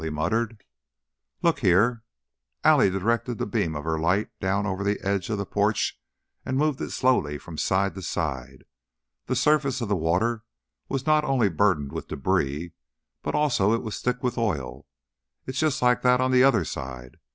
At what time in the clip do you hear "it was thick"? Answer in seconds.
13.75-14.23